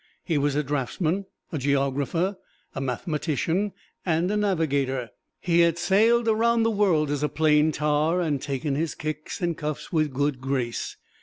[0.23, 2.35] He was a draftsman, a geographer,
[2.73, 3.71] a mathematician
[4.03, 5.11] and a navigator.
[5.39, 9.55] He had sailed around the world as a plain tar, and taken his kicks and
[9.55, 10.97] cuffs with good grace.